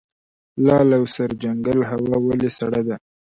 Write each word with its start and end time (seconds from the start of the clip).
لعل 0.65 0.89
او 0.97 1.03
سرجنګل 1.13 1.79
هوا 1.89 2.15
ولې 2.27 2.49
سړه 2.57 2.81
ده؟ 2.87 2.95